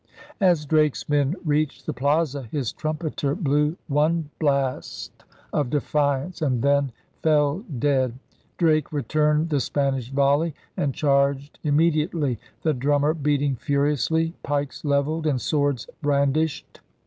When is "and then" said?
6.41-6.91